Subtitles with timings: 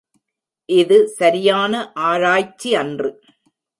[0.69, 1.73] இது சரியான
[2.09, 3.11] ஆராய்ச்சியன்று.